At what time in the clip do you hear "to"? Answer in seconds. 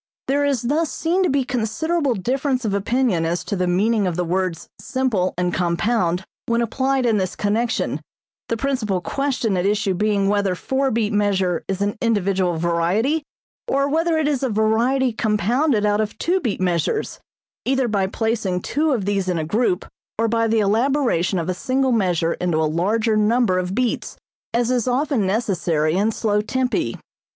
1.21-1.29, 3.43-3.55